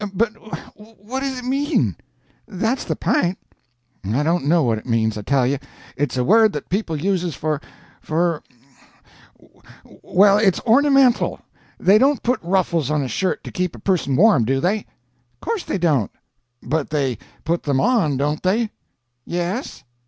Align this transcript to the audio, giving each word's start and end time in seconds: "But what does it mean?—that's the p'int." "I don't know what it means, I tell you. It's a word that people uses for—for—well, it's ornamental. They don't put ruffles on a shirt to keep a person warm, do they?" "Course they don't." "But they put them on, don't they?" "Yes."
"But 0.15 0.33
what 0.73 1.19
does 1.19 1.37
it 1.37 1.45
mean?—that's 1.45 2.85
the 2.85 2.95
p'int." 2.95 3.37
"I 4.03 4.23
don't 4.23 4.47
know 4.47 4.63
what 4.63 4.79
it 4.79 4.87
means, 4.87 5.15
I 5.15 5.21
tell 5.21 5.45
you. 5.45 5.59
It's 5.95 6.17
a 6.17 6.23
word 6.23 6.53
that 6.53 6.69
people 6.69 6.97
uses 6.99 7.35
for—for—well, 7.35 8.41
it's 10.39 10.59
ornamental. 10.61 11.39
They 11.79 11.99
don't 11.99 12.23
put 12.23 12.39
ruffles 12.41 12.89
on 12.89 13.03
a 13.03 13.07
shirt 13.07 13.43
to 13.43 13.51
keep 13.51 13.75
a 13.75 13.79
person 13.79 14.15
warm, 14.15 14.43
do 14.43 14.59
they?" 14.59 14.87
"Course 15.39 15.63
they 15.65 15.77
don't." 15.77 16.09
"But 16.63 16.89
they 16.89 17.19
put 17.43 17.61
them 17.61 17.79
on, 17.79 18.17
don't 18.17 18.41
they?" 18.41 18.71
"Yes." 19.27 19.83